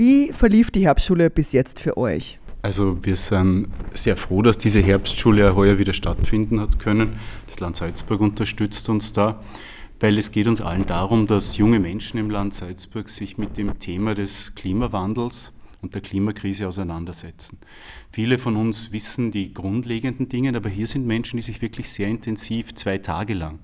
[0.00, 2.38] Wie verlief die Herbstschule bis jetzt für euch?
[2.62, 7.18] Also wir sind sehr froh, dass diese Herbstschule heuer wieder stattfinden hat können.
[7.48, 9.42] Das Land Salzburg unterstützt uns da,
[10.00, 13.78] weil es geht uns allen darum, dass junge Menschen im Land Salzburg sich mit dem
[13.78, 15.52] Thema des Klimawandels
[15.82, 17.58] und der Klimakrise auseinandersetzen.
[18.10, 22.08] Viele von uns wissen die grundlegenden Dinge, aber hier sind Menschen, die sich wirklich sehr
[22.08, 23.58] intensiv zwei Tage lang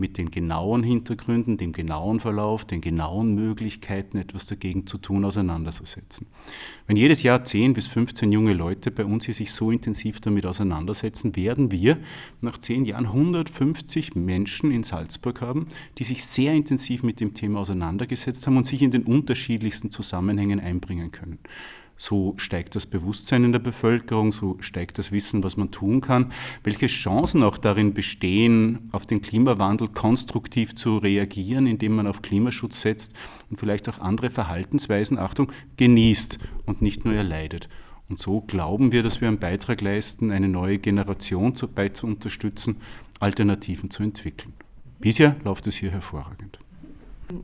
[0.00, 6.26] mit den genauen Hintergründen, dem genauen Verlauf, den genauen Möglichkeiten, etwas dagegen zu tun, auseinanderzusetzen.
[6.86, 10.46] Wenn jedes Jahr 10 bis 15 junge Leute bei uns hier sich so intensiv damit
[10.46, 11.98] auseinandersetzen, werden wir
[12.40, 15.66] nach 10 Jahren 150 Menschen in Salzburg haben,
[15.98, 20.58] die sich sehr intensiv mit dem Thema auseinandergesetzt haben und sich in den unterschiedlichsten Zusammenhängen
[20.58, 21.38] einbringen können
[22.00, 26.32] so steigt das Bewusstsein in der Bevölkerung, so steigt das Wissen, was man tun kann,
[26.64, 32.80] welche Chancen auch darin bestehen, auf den Klimawandel konstruktiv zu reagieren, indem man auf Klimaschutz
[32.80, 33.12] setzt
[33.50, 37.68] und vielleicht auch andere Verhaltensweisen, Achtung, genießt und nicht nur erleidet.
[38.08, 42.76] Und so glauben wir, dass wir einen Beitrag leisten, eine neue Generation dabei zu unterstützen,
[43.18, 44.54] Alternativen zu entwickeln.
[45.00, 46.60] Bisher läuft es hier hervorragend.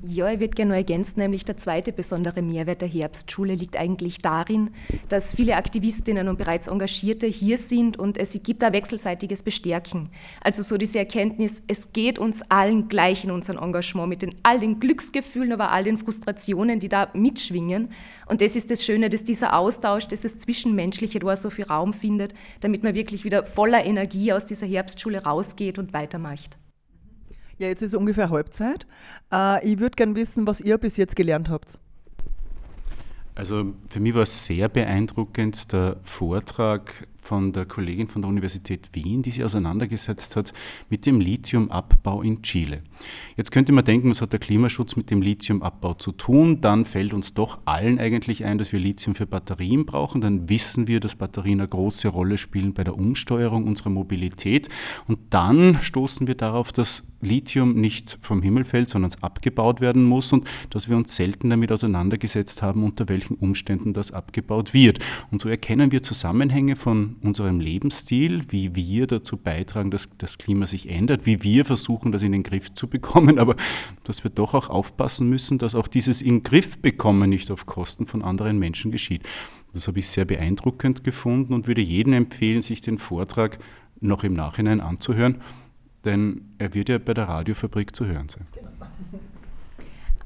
[0.03, 4.19] Ja, ich würde gerne noch ergänzen, nämlich der zweite besondere Mehrwert der Herbstschule liegt eigentlich
[4.19, 4.71] darin,
[5.09, 10.09] dass viele Aktivistinnen und bereits Engagierte hier sind und es gibt da wechselseitiges Bestärken.
[10.41, 14.59] Also so diese Erkenntnis, es geht uns allen gleich in unserem Engagement mit den, all
[14.59, 17.91] den Glücksgefühlen, aber all den Frustrationen, die da mitschwingen.
[18.27, 22.35] Und das ist das Schöne, dass dieser Austausch, dieses Zwischenmenschliche da so viel Raum findet,
[22.61, 26.59] damit man wirklich wieder voller Energie aus dieser Herbstschule rausgeht und weitermacht.
[27.59, 28.87] Ja, jetzt ist ungefähr Halbzeit.
[29.33, 31.79] Äh, ich würde gerne wissen, was ihr bis jetzt gelernt habt.
[33.35, 38.89] Also für mich war es sehr beeindruckend der Vortrag von der Kollegin von der Universität
[38.93, 40.53] Wien, die sich auseinandergesetzt hat
[40.89, 42.83] mit dem Lithiumabbau in Chile.
[43.37, 46.61] Jetzt könnte man denken, was hat der Klimaschutz mit dem Lithiumabbau zu tun?
[46.61, 50.21] Dann fällt uns doch allen eigentlich ein, dass wir Lithium für Batterien brauchen.
[50.21, 54.69] Dann wissen wir, dass Batterien eine große Rolle spielen bei der Umsteuerung unserer Mobilität.
[55.09, 60.05] Und dann stoßen wir darauf, dass Lithium nicht vom Himmel fällt, sondern es abgebaut werden
[60.05, 64.99] muss und dass wir uns selten damit auseinandergesetzt haben, unter welchen Umständen das abgebaut wird.
[65.31, 70.67] Und so erkennen wir Zusammenhänge von unserem Lebensstil, wie wir dazu beitragen, dass das Klima
[70.67, 73.57] sich ändert, wie wir versuchen, das in den Griff zu bekommen, aber
[74.05, 78.07] dass wir doch auch aufpassen müssen, dass auch dieses in Griff bekommen nicht auf Kosten
[78.07, 79.23] von anderen Menschen geschieht.
[79.73, 83.59] Das habe ich sehr beeindruckend gefunden und würde jedem empfehlen, sich den Vortrag
[84.01, 85.43] noch im Nachhinein anzuhören,
[86.05, 88.47] denn er wird ja bei der Radiofabrik zu hören sein.
[88.57, 89.21] Ähm,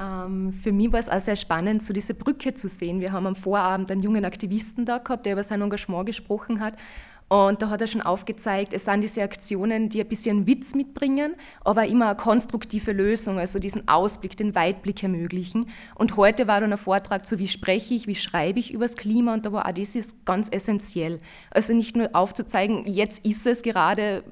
[0.00, 3.00] für mich war es auch sehr spannend, so diese Brücke zu sehen.
[3.00, 6.74] Wir haben am Vorabend einen jungen Aktivisten da gehabt, der über sein Engagement gesprochen hat.
[7.28, 11.36] Und da hat er schon aufgezeigt, es sind diese Aktionen, die ein bisschen Witz mitbringen,
[11.64, 15.68] aber immer eine konstruktive Lösung, also diesen Ausblick, den Weitblick ermöglichen.
[15.94, 18.96] Und heute war dann ein Vortrag zu, wie spreche ich, wie schreibe ich über das
[18.96, 21.20] Klima und da war auch das ist ganz essentiell.
[21.52, 24.24] Also nicht nur aufzuzeigen, jetzt ist es gerade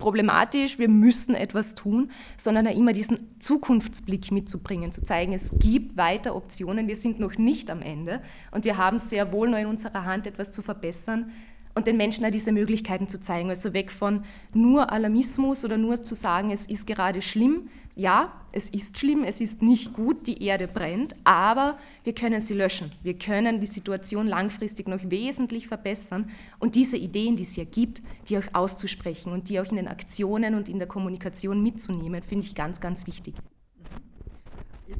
[0.00, 5.96] problematisch, wir müssen etwas tun, sondern auch immer diesen Zukunftsblick mitzubringen, zu zeigen, es gibt
[5.96, 9.66] weiter Optionen, wir sind noch nicht am Ende und wir haben sehr wohl noch in
[9.66, 11.30] unserer Hand etwas zu verbessern
[11.74, 13.48] und den Menschen auch diese Möglichkeiten zu zeigen.
[13.48, 17.68] Also weg von nur Alarmismus oder nur zu sagen, es ist gerade schlimm.
[17.96, 22.54] Ja, es ist schlimm, es ist nicht gut, die Erde brennt, aber wir können sie
[22.54, 22.90] löschen.
[23.02, 28.00] Wir können die Situation langfristig noch wesentlich verbessern und diese Ideen, die es hier gibt,
[28.28, 32.46] die auch auszusprechen und die auch in den Aktionen und in der Kommunikation mitzunehmen, finde
[32.46, 33.34] ich ganz, ganz wichtig.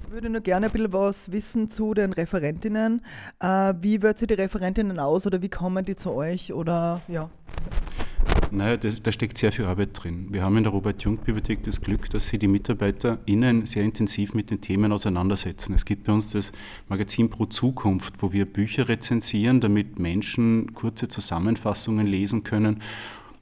[0.00, 3.02] Jetzt würde ich noch gerne ein bisschen was wissen zu den Referentinnen.
[3.38, 6.54] Äh, wie wird sie die Referentinnen aus oder wie kommen die zu euch?
[6.54, 7.28] Oder ja.
[8.50, 10.28] Naja, da, da steckt sehr viel Arbeit drin.
[10.30, 14.62] Wir haben in der Robert-Jung-Bibliothek das Glück, dass sie die MitarbeiterInnen sehr intensiv mit den
[14.62, 15.74] Themen auseinandersetzen.
[15.74, 16.50] Es gibt bei uns das
[16.88, 22.80] Magazin Pro Zukunft, wo wir Bücher rezensieren, damit Menschen kurze Zusammenfassungen lesen können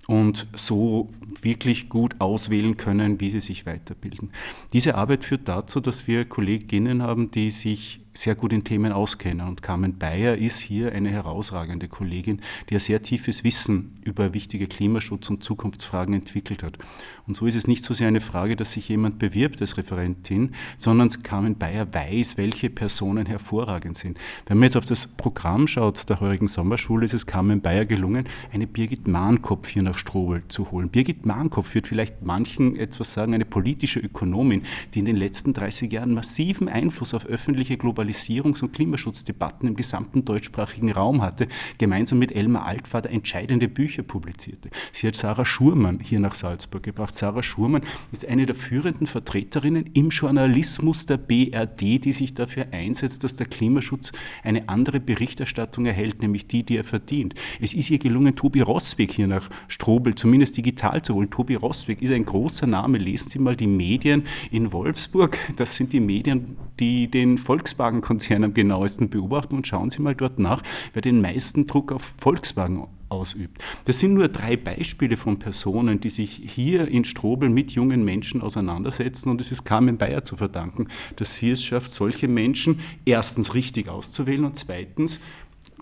[0.08, 1.08] und so
[1.42, 4.30] wirklich gut auswählen können, wie sie sich weiterbilden.
[4.72, 9.46] Diese Arbeit führt dazu, dass wir Kolleginnen haben, die sich sehr gut in Themen auskennen.
[9.46, 14.66] Und Carmen Bayer ist hier eine herausragende Kollegin, die ein sehr tiefes Wissen über wichtige
[14.66, 16.78] Klimaschutz- und Zukunftsfragen entwickelt hat.
[17.26, 20.54] Und so ist es nicht so sehr eine Frage, dass sich jemand bewirbt als Referentin,
[20.78, 24.18] sondern Carmen Bayer weiß, welche Personen hervorragend sind.
[24.46, 28.26] Wenn man jetzt auf das Programm schaut der heurigen Sommerschule, ist es Carmen Bayer gelungen,
[28.52, 30.88] eine Birgit Mahnkopf hier nach Strobel zu holen.
[30.88, 34.62] Birgit Mahnkopf wird vielleicht manchen etwas sagen, eine politische Ökonomin,
[34.94, 39.76] die in den letzten 30 Jahren massiven Einfluss auf öffentliche Globalisierung Digitalisierungs- und Klimaschutzdebatten im
[39.76, 41.48] gesamten deutschsprachigen Raum hatte,
[41.78, 44.70] gemeinsam mit Elmar Altvater entscheidende Bücher publizierte.
[44.92, 47.14] Sie hat Sarah Schurmann hier nach Salzburg gebracht.
[47.16, 47.82] Sarah Schurmann
[48.12, 53.46] ist eine der führenden Vertreterinnen im Journalismus der BRD, die sich dafür einsetzt, dass der
[53.46, 54.12] Klimaschutz
[54.42, 57.34] eine andere Berichterstattung erhält, nämlich die, die er verdient.
[57.60, 61.30] Es ist ihr gelungen, Tobi Rossweg hier nach Strobel zumindest digital zu holen.
[61.30, 62.98] Tobi Rossweg ist ein großer Name.
[62.98, 65.38] Lesen Sie mal die Medien in Wolfsburg.
[65.56, 69.56] Das sind die Medien, die den Volkswagen-Konzern am genauesten beobachten.
[69.56, 70.62] Und schauen Sie mal dort nach,
[70.92, 73.62] wer den meisten Druck auf Volkswagen ausübt.
[73.86, 78.42] Das sind nur drei Beispiele von Personen, die sich hier in Strobel mit jungen Menschen
[78.42, 83.54] auseinandersetzen und es ist Carmen Bayer zu verdanken, dass sie es schafft, solche Menschen erstens
[83.54, 85.20] richtig auszuwählen und zweitens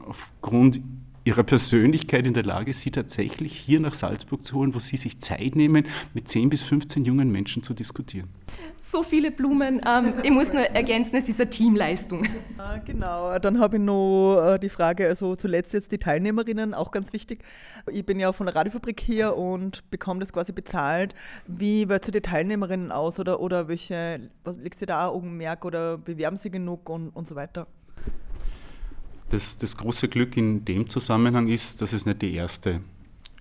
[0.06, 0.80] aufgrund
[1.26, 5.20] ihrer Persönlichkeit in der Lage, sie tatsächlich hier nach Salzburg zu holen, wo sie sich
[5.20, 8.28] Zeit nehmen, mit 10 bis 15 jungen Menschen zu diskutieren.
[8.78, 9.80] So viele Blumen.
[9.84, 12.28] Ähm, ich muss nur ergänzen, es ist eine Teamleistung.
[12.58, 16.90] Ah, genau, dann habe ich noch äh, die Frage, also zuletzt jetzt die Teilnehmerinnen, auch
[16.90, 17.42] ganz wichtig.
[17.90, 21.14] Ich bin ja von der Radiofabrik hier und bekomme das quasi bezahlt.
[21.46, 25.98] Wie wählt ihr die Teilnehmerinnen aus oder, oder welche, was liegt sie da Augenmerk oder
[25.98, 27.66] bewerben sie genug und, und so weiter?
[29.30, 32.80] Das, das große Glück in dem Zusammenhang ist, dass es nicht die erste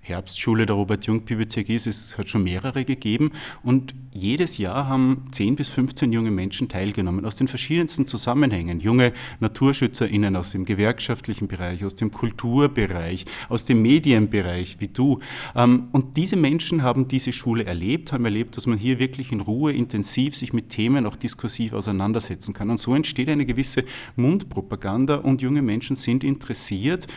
[0.06, 1.88] Herbstschule der Robert-Jung-Bibliothek ist.
[1.88, 3.32] Es hat schon mehrere gegeben
[3.64, 8.80] und jedes Jahr haben 10 bis 15 junge Menschen teilgenommen aus den verschiedensten Zusammenhängen.
[8.80, 15.20] Junge NaturschützerInnen aus dem gewerkschaftlichen Bereich, aus dem Kulturbereich, aus dem Medienbereich, wie du.
[15.56, 19.42] Ähm, und diese Menschen haben diese Schule erlebt, haben erlebt, dass man hier wirklich in
[19.42, 22.70] Ruhe intensiv sich mit Themen auch diskursiv auseinandersetzen kann.
[22.70, 23.84] Und so entsteht eine gewisse
[24.16, 27.08] Mundpropaganda und junge Menschen sind interessiert,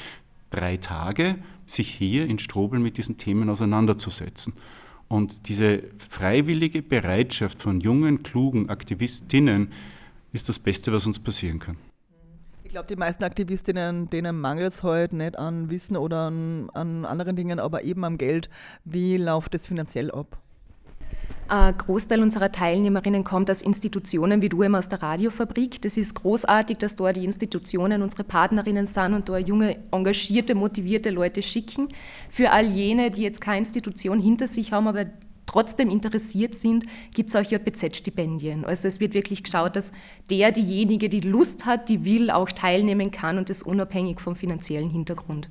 [0.50, 1.36] drei Tage
[1.70, 4.54] sich hier in Strobel mit diesen Themen auseinanderzusetzen.
[5.08, 9.72] Und diese freiwillige Bereitschaft von jungen, klugen Aktivistinnen
[10.32, 11.76] ist das Beste, was uns passieren kann.
[12.62, 17.06] Ich glaube, die meisten Aktivistinnen, denen mangelt es heute nicht an Wissen oder an, an
[17.06, 18.50] anderen Dingen, aber eben am Geld.
[18.84, 20.38] Wie läuft das finanziell ab?
[21.50, 25.80] Ein Großteil unserer Teilnehmerinnen kommt aus Institutionen wie du eben aus der Radiofabrik.
[25.80, 31.08] Das ist großartig, dass dort die Institutionen unsere Partnerinnen sind und da junge, engagierte, motivierte
[31.08, 31.88] Leute schicken.
[32.28, 35.06] Für all jene, die jetzt keine Institution hinter sich haben, aber
[35.46, 36.84] trotzdem interessiert sind,
[37.14, 38.66] gibt es auch JBZ-Stipendien.
[38.66, 39.92] Also es wird wirklich geschaut, dass
[40.28, 44.90] der, diejenige, die Lust hat, die will, auch teilnehmen kann und das unabhängig vom finanziellen
[44.90, 45.48] Hintergrund.